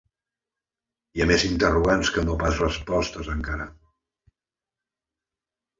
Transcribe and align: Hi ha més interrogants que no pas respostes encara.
Hi 1.17 1.21
ha 1.21 1.27
més 1.33 1.45
interrogants 1.49 2.11
que 2.17 2.25
no 2.31 2.39
pas 2.45 2.59
respostes 2.65 3.31
encara. 3.35 3.69